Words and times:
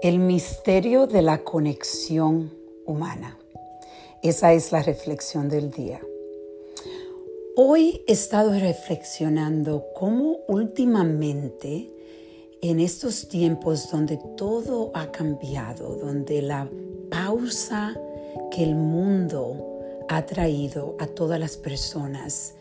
El 0.00 0.20
misterio 0.20 1.08
de 1.08 1.22
la 1.22 1.38
conexión 1.38 2.52
humana. 2.86 3.36
Esa 4.22 4.52
es 4.52 4.70
la 4.70 4.82
reflexión 4.82 5.48
del 5.48 5.72
día. 5.72 6.00
Hoy 7.56 8.02
he 8.06 8.12
estado 8.12 8.52
reflexionando 8.52 9.86
cómo 9.96 10.38
últimamente 10.46 11.90
en 12.62 12.78
estos 12.78 13.28
tiempos 13.28 13.90
donde 13.90 14.20
todo 14.36 14.92
ha 14.94 15.10
cambiado, 15.10 15.96
donde 15.96 16.42
la 16.42 16.68
pausa 17.10 17.96
que 18.52 18.62
el 18.62 18.76
mundo 18.76 19.80
ha 20.08 20.24
traído 20.26 20.96
a 21.00 21.08
todas 21.08 21.40
las 21.40 21.56
personas 21.56 22.54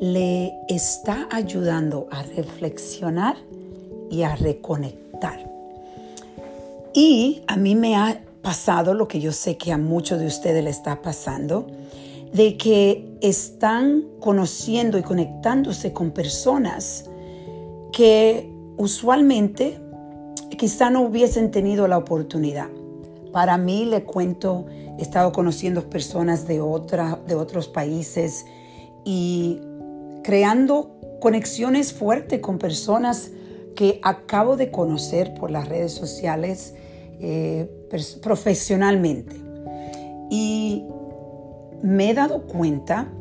le 0.00 0.52
está 0.68 1.28
ayudando 1.30 2.08
a 2.10 2.22
reflexionar 2.22 3.36
y 4.10 4.22
a 4.22 4.34
reconectar. 4.34 5.49
Y 6.92 7.42
a 7.46 7.56
mí 7.56 7.74
me 7.74 7.96
ha 7.96 8.22
pasado 8.42 8.94
lo 8.94 9.06
que 9.06 9.20
yo 9.20 9.32
sé 9.32 9.56
que 9.56 9.72
a 9.72 9.78
muchos 9.78 10.18
de 10.18 10.26
ustedes 10.26 10.64
le 10.64 10.70
está 10.70 11.02
pasando, 11.02 11.66
de 12.32 12.56
que 12.56 13.16
están 13.20 14.04
conociendo 14.20 14.98
y 14.98 15.02
conectándose 15.02 15.92
con 15.92 16.10
personas 16.10 17.04
que 17.92 18.50
usualmente 18.76 19.78
quizá 20.56 20.90
no 20.90 21.02
hubiesen 21.02 21.50
tenido 21.50 21.86
la 21.88 21.98
oportunidad. 21.98 22.68
Para 23.32 23.58
mí, 23.58 23.84
le 23.84 24.04
cuento, 24.04 24.66
he 24.98 25.02
estado 25.02 25.32
conociendo 25.32 25.88
personas 25.88 26.46
de, 26.46 26.60
otra, 26.60 27.20
de 27.26 27.34
otros 27.34 27.68
países 27.68 28.46
y 29.04 29.60
creando 30.24 30.96
conexiones 31.20 31.92
fuertes 31.92 32.40
con 32.40 32.58
personas 32.58 33.30
que 33.74 34.00
acabo 34.02 34.56
de 34.56 34.70
conocer 34.70 35.34
por 35.34 35.50
las 35.50 35.68
redes 35.68 35.92
sociales 35.92 36.74
eh, 37.20 37.68
profesionalmente. 38.22 39.36
Y 40.30 40.84
me 41.82 42.10
he 42.10 42.14
dado 42.14 42.46
cuenta 42.46 43.12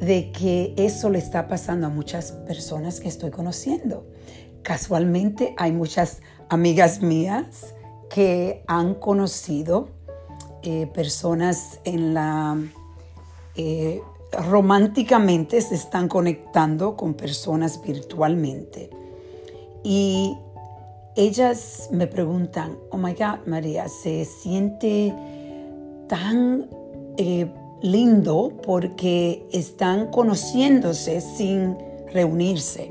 de 0.00 0.30
que 0.32 0.74
eso 0.76 1.10
le 1.10 1.18
está 1.18 1.48
pasando 1.48 1.86
a 1.86 1.90
muchas 1.90 2.32
personas 2.32 3.00
que 3.00 3.08
estoy 3.08 3.30
conociendo. 3.30 4.06
Casualmente 4.62 5.54
hay 5.56 5.72
muchas 5.72 6.20
amigas 6.48 7.02
mías 7.02 7.74
que 8.10 8.62
han 8.66 8.94
conocido 8.94 9.88
eh, 10.62 10.86
personas 10.94 11.80
en 11.84 12.14
la... 12.14 12.56
Eh, 13.56 14.00
románticamente 14.32 15.60
se 15.60 15.74
están 15.74 16.08
conectando 16.08 16.96
con 16.96 17.14
personas 17.14 17.80
virtualmente. 17.82 18.90
Y 19.84 20.36
ellas 21.14 21.88
me 21.92 22.06
preguntan, 22.06 22.76
oh 22.90 22.96
my 22.96 23.12
God, 23.12 23.46
María, 23.46 23.86
se 23.88 24.24
siente 24.24 25.14
tan 26.08 26.68
eh, 27.18 27.46
lindo 27.82 28.52
porque 28.64 29.46
están 29.52 30.10
conociéndose 30.10 31.20
sin 31.20 31.76
reunirse. 32.12 32.90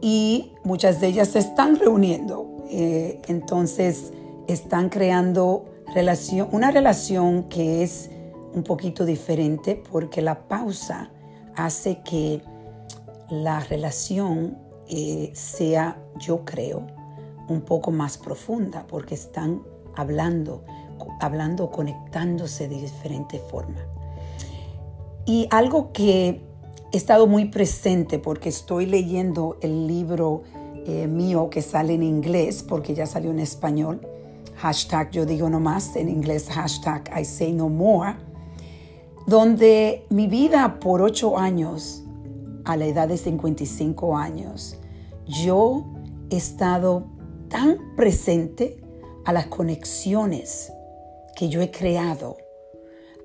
Y 0.00 0.52
muchas 0.64 1.00
de 1.00 1.08
ellas 1.08 1.28
se 1.28 1.40
están 1.40 1.78
reuniendo. 1.78 2.64
Eh, 2.70 3.20
entonces 3.28 4.12
están 4.48 4.88
creando 4.88 5.66
relación, 5.94 6.48
una 6.50 6.70
relación 6.70 7.44
que 7.44 7.82
es 7.82 8.10
un 8.54 8.62
poquito 8.62 9.04
diferente 9.04 9.80
porque 9.90 10.22
la 10.22 10.48
pausa 10.48 11.10
hace 11.56 12.00
que 12.04 12.42
la 13.30 13.60
relación 13.60 14.58
eh, 14.88 15.32
sea, 15.34 15.98
yo 16.18 16.44
creo, 16.44 16.86
un 17.48 17.62
poco 17.62 17.90
más 17.90 18.18
profunda 18.18 18.86
porque 18.86 19.14
están 19.14 19.62
hablando, 19.96 20.64
hablando, 21.20 21.70
conectándose 21.70 22.68
de 22.68 22.76
diferente 22.80 23.38
forma. 23.38 23.80
Y 25.26 25.46
algo 25.50 25.92
que 25.92 26.42
he 26.92 26.96
estado 26.96 27.26
muy 27.26 27.46
presente 27.46 28.18
porque 28.18 28.48
estoy 28.48 28.86
leyendo 28.86 29.56
el 29.62 29.86
libro 29.86 30.42
eh, 30.86 31.06
mío 31.06 31.48
que 31.48 31.62
sale 31.62 31.94
en 31.94 32.02
inglés 32.02 32.62
porque 32.62 32.94
ya 32.94 33.06
salió 33.06 33.30
en 33.30 33.40
español. 33.40 34.06
Hashtag 34.56 35.10
yo 35.10 35.26
digo 35.26 35.48
no 35.48 35.60
más, 35.60 35.96
en 35.96 36.08
inglés 36.08 36.48
hashtag 36.50 37.10
I 37.18 37.24
say 37.24 37.52
no 37.52 37.68
more. 37.68 38.16
Donde 39.26 40.04
mi 40.10 40.26
vida 40.26 40.78
por 40.78 41.00
ocho 41.00 41.38
años, 41.38 42.03
a 42.64 42.76
la 42.76 42.86
edad 42.86 43.08
de 43.08 43.16
55 43.16 44.16
años, 44.16 44.76
yo 45.26 45.84
he 46.30 46.36
estado 46.36 47.04
tan 47.48 47.94
presente 47.96 48.76
a 49.24 49.32
las 49.32 49.46
conexiones 49.46 50.72
que 51.36 51.48
yo 51.48 51.60
he 51.60 51.70
creado, 51.70 52.36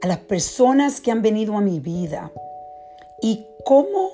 a 0.02 0.08
las 0.08 0.20
personas 0.20 1.02
que 1.02 1.12
han 1.12 1.22
venido 1.22 1.56
a 1.58 1.62
mi 1.62 1.80
vida 1.80 2.32
y 3.22 3.46
cómo 3.66 4.12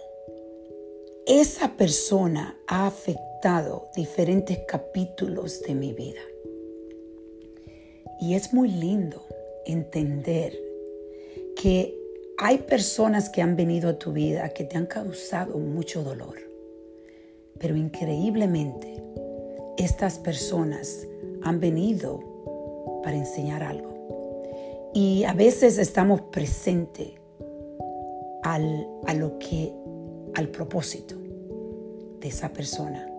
esa 1.26 1.76
persona 1.76 2.58
ha 2.68 2.88
afectado 2.88 3.90
diferentes 3.96 4.60
capítulos 4.68 5.62
de 5.62 5.76
mi 5.76 5.94
vida. 5.94 6.22
Y 8.20 8.36
es 8.36 8.54
muy 8.54 8.70
lindo 8.70 9.26
entender 9.66 10.58
que 11.56 12.05
hay 12.38 12.58
personas 12.60 13.30
que 13.30 13.42
han 13.42 13.56
venido 13.56 13.90
a 13.90 14.00
tu 14.00 14.12
vida 14.12 14.50
que 14.50 14.66
te 14.66 14.78
han 14.78 14.88
causado 14.88 15.58
mucho 15.58 16.04
dolor, 16.04 16.36
pero 17.60 17.78
increíblemente 17.78 19.02
estas 19.78 20.20
personas 20.20 21.08
han 21.44 21.60
venido 21.60 22.20
para 23.04 23.16
enseñar 23.16 23.64
algo. 23.64 23.94
Y 24.94 25.24
a 25.24 25.34
veces 25.34 25.78
estamos 25.78 26.22
presentes 26.32 27.10
al, 28.44 28.88
a 29.08 29.14
lo 29.14 29.40
que, 29.40 29.74
al 30.36 30.50
propósito 30.50 31.16
de 32.20 32.28
esa 32.28 32.52
persona. 32.52 33.10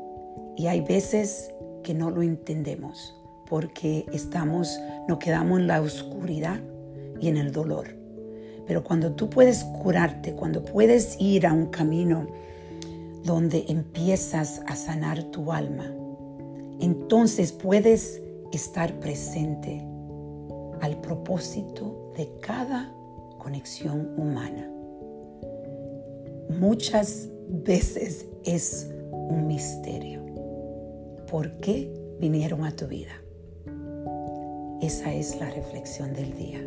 Y 0.57 0.67
hay 0.67 0.81
veces 0.81 1.53
que 1.83 1.95
no 1.95 2.11
lo 2.11 2.23
entendemos 2.23 3.15
porque 3.49 4.05
estamos, 4.13 4.79
nos 5.09 5.19
quedamos 5.19 5.61
en 5.61 5.67
la 5.69 5.81
oscuridad 5.81 6.61
y 7.21 7.29
en 7.29 7.37
el 7.37 7.53
dolor. 7.53 8.06
Pero 8.67 8.83
cuando 8.83 9.13
tú 9.13 9.31
puedes 9.31 9.65
curarte, 9.65 10.35
cuando 10.35 10.65
puedes 10.65 11.21
ir 11.21 11.47
a 11.47 11.53
un 11.53 11.67
camino 11.67 12.27
donde 13.25 13.65
empiezas 13.69 14.63
a 14.67 14.77
sanar 14.77 15.23
tu 15.25 15.53
alma, 15.53 15.93
entonces 16.81 17.53
puedes 17.53 18.21
estar 18.53 18.93
presente 19.01 19.85
al 20.81 21.01
propósito 21.01 22.13
de 22.17 22.31
cada 22.41 22.93
conexión 23.39 24.13
humana. 24.17 24.71
Muchas 26.59 27.29
veces 27.49 28.27
es 28.45 28.91
un 29.11 29.47
misterio. 29.47 30.21
¿Por 31.31 31.59
qué 31.59 31.93
vinieron 32.21 32.65
a 32.65 32.75
tu 32.75 32.87
vida? 32.87 33.13
Esa 34.81 35.13
es 35.13 35.39
la 35.41 35.51
reflexión 35.51 36.13
del 36.13 36.37
día. 36.37 36.61